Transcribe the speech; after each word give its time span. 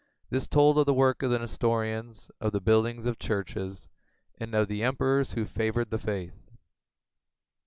This 0.31 0.47
told 0.47 0.79
of 0.79 0.87
the 0.87 0.95
work 0.95 1.21
of 1.21 1.29
the 1.29 1.37
Nestorians, 1.37 2.31
of 2.41 2.53
the 2.53 2.59
building 2.59 3.05
of 3.05 3.19
churches, 3.19 3.87
and 4.39 4.55
of 4.55 4.67
the 4.67 4.81
emperors 4.81 5.33
who 5.33 5.45
favored 5.45 5.91
the 5.91 5.99
faith. 5.99 6.49